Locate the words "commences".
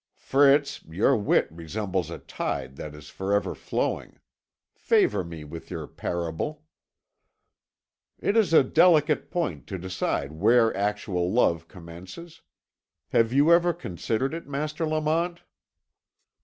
11.67-12.41